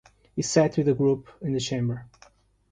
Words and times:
He 0.35 0.41
sat 0.41 0.77
with 0.77 0.87
the 0.87 0.95
group 0.95 1.27
in 1.43 1.53
the 1.53 1.59
chamber. 1.59 2.07